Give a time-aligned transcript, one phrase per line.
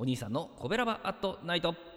[0.00, 1.89] お兄さんのコベラバアットナイト。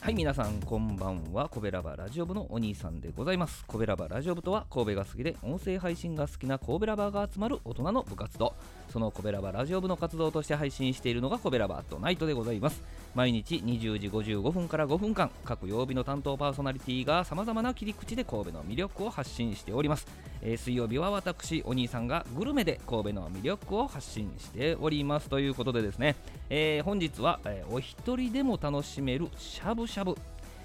[0.00, 1.48] はい皆さんこんばんは。
[1.48, 3.64] コベラバラジオ部のお兄さんでございます。
[3.66, 8.54] コベラバラジオ部とは神戸が好きで音声配信が好きな神戸ラバーが集まる大人の部活動。
[8.90, 12.80] そのコベラバラジオ部の活動として配信しているのがコベラバアットナイトでございます。
[13.14, 20.06] 毎日20時55分から5分間各曜日の担当パーソナリティがさまざまな切り口で神戸の魅力を発信しております、
[20.40, 26.14] えー水曜日は私お兄さんがグルメで神戸の魅力を発信しておりますということでですね、
[26.48, 30.14] えー本日は、えーお一人でも楽しめるしゃぶしゃぶ。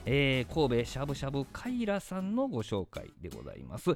[0.05, 3.95] えー神戸しゃぶしゃぶカイラさんのご紹介でございます、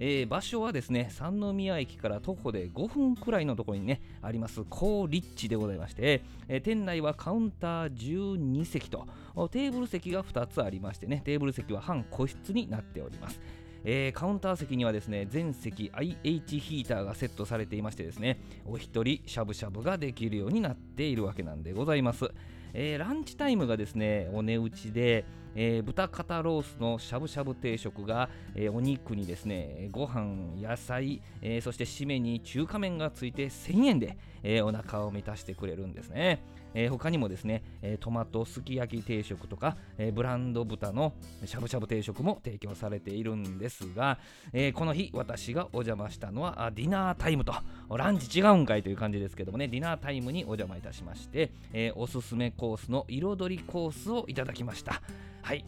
[0.00, 9.06] えー場所はですね三宮駅から徒歩で5分くらいのところにねあります高立地でございまして、えー店内はカウンター12席と
[9.52, 13.40] テーブル席が2つありましてねテーブル席は半個室になっております。
[13.84, 22.32] えーカウンター席にはですね全席 IH ヒーターがセットされていましてですねお一人しゃぶしゃぶができるようになっているわけなんでございます、
[22.74, 36.42] えーランチタイムがですねお値打ちで、えー豚肩ロースのしゃぶしゃぶ定食が、えーお肉にですねご飯野菜、えーそして締めに中華麺がついて1000円で、えーお腹を満たしてくれるんですね、
[36.74, 41.12] えー他にもですね、えートマトすき焼き定食とか、えーブランド豚の
[41.44, 44.18] しゃぶしゃぶ定食も提供されているんですが、
[44.52, 47.54] えーこの日私がお邪魔したのはディナータイムと
[47.96, 55.02] ランチ違うんかいという感じですけどもねディナータイムにお邪魔いたしまして、えーおすすめコースの彩りコースをいただきました。
[55.42, 55.66] はい、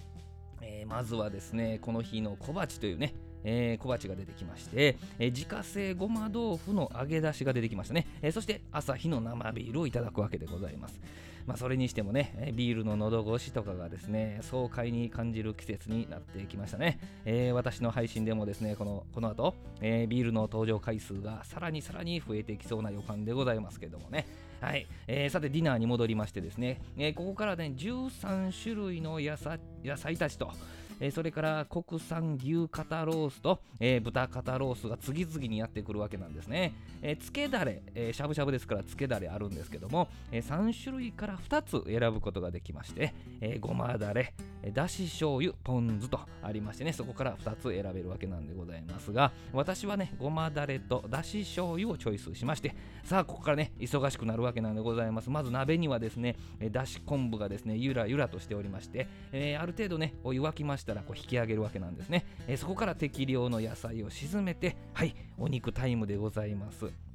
[0.62, 3.12] えーまずはですねこの日の小鉢というね
[3.44, 10.98] えー小鉢が出てきまして、えー自家製ごま豆腐の揚げ出しが出てきましたね、えーそして朝日の生ビールをいただくわけでございます。
[11.44, 24.27] まあそれにしてもねビールの喉越しとかがですね爽快に感じる季節になってきましたね、え私の配信でもですねこのこの後、えビールの登場回数がさらにさらに増えてきそうな予感でございますけどもね。
[24.61, 30.50] はい、えーさてディナーに戻りましてですね、えーここからね13種類の野菜野菜たちと。
[30.98, 36.72] えーそれから国産牛肩ロースと、えー豚肩ロースが次々にやってくるわけなんですね。
[37.02, 44.33] えー、つけだれ、えーしゃぶしゃぶですからつけだれあるんですけども、え3種類から2つ選ぶことができまして、えーごまだれ、
[44.72, 55.30] だし醤油、ポン酢とありましてね、そこから2つ選べるわけなんでございますが、私はね、ごまだれとだし醤油をチョイスしまして、さあ、ここからね、忙しくなるわけなんでございます。
[55.30, 56.36] まず鍋にはですね、
[56.70, 67.05] だし昆布がですね、ゆらゆらとしておりまして、えーある程度ね、お湯沸きましたらこう引き上げるわけなんですね、えーそこから適量の野菜を沈めて、はい、お肉タイムでございます。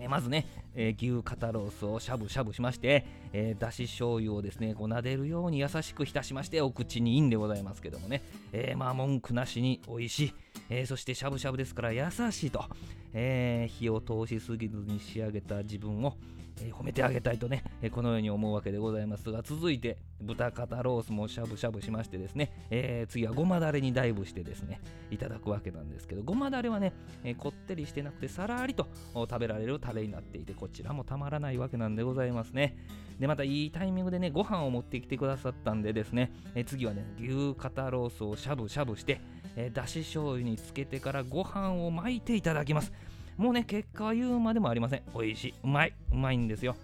[0.00, 8.22] えまずね、えー牛肩ロースをしゃぶしゃぶしまして、えーだし醤油をですねこう撫でるように優しく浸しましてお口にいいんでございますけどもね、
[8.52, 10.34] えーまあ文句なしに美味しい、
[10.70, 12.64] えそしてしゃぶしゃぶですから優しいと、
[13.12, 16.16] えー火を通しすぎずに仕上げた自分を、
[16.60, 24.80] えー褒めてあげたいとね、えーこのように思うわけでございますが続いて豚肩ロースもしゃぶしゃぶしましてですね、え次はごまだれにダイブしてですね
[25.10, 26.92] いただくわけなんですけどごまだれはね、
[27.22, 32.76] えこってりしてなくてさらりと食べられるタレになっていてこちらもたまらないわけなんでございますね。
[33.20, 39.20] でまたいいタイミングでねご飯を持ってきてくださったんでですね、え次はね牛肩ロースをしゃぶしゃぶして、
[39.60, 42.92] えーだし醤油につけてからご飯を巻いていただきます。
[43.36, 45.02] もうね結果は言うまでもありません。
[45.12, 45.54] 美味しい。
[45.64, 45.94] うまい。
[46.12, 46.76] うまいんですよ。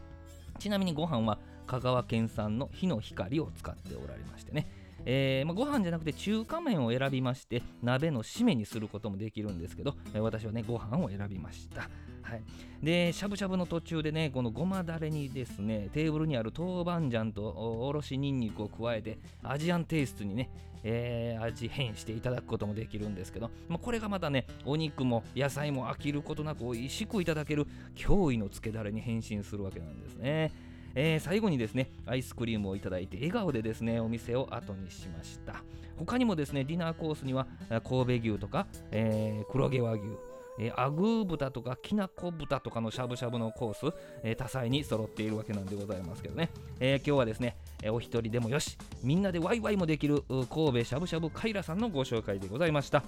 [0.59, 4.67] ちなみにご飯は香川県産の火の光を使っておられましてね。
[5.07, 11.89] えーまあ、ご飯じゃなくて中華麺を選びまして鍋の締めにすることもできるんですけど、えー私はねご飯を選びました。
[12.25, 12.43] はい、
[12.83, 17.43] でしゃぶしゃぶの途中でねこのごまだれにですねテーブルにある豆板醤と
[17.87, 20.51] おろしにんにくを加えてアジアンテイストにね、
[20.83, 30.53] えー味変していただくこともできるんですけど、まあ、これがまたねお肉も野菜も飽きることなく美味しくいただける驚異のつけだれに変身するわけなんですね。
[30.95, 35.65] えー最後にですねアイスクリームをいただいて笑顔でですねお店を後にしました
[35.97, 40.03] 他にもですねディナーコースには神戸牛とか、えー黒毛和牛
[40.59, 53.03] えーアグー豚とかきなこ豚とかのしゃぶしゃぶのコース、えー多彩に揃っているわけなんでございますけどね、えー今日はですね、えお一人でもよしみんなでワイワイもできる神戸しゃぶしゃぶカイラさんのご紹介でございました。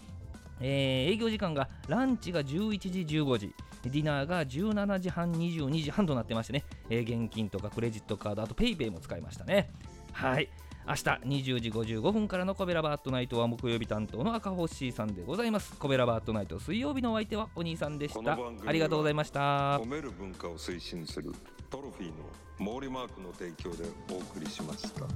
[0.60, 3.54] えー営業時間がランチが11時15時
[3.84, 9.70] ディナーが17時半22時半となってましてね、えー現金とかクレジットカードあと PayPay も使いましたね。
[10.12, 10.48] はい。
[10.88, 15.74] 明日20時55分からのコベラバートナイトは木曜日担当の赤星さんでございます。
[15.76, 18.38] コベラバートナイト水曜日のお相手はお兄さんでした。
[18.64, 19.78] ありがとうございました。
[19.78, 21.32] 褒める文化を推進する
[21.70, 25.06] トロフィーの毛利マークの提供でお送りしました。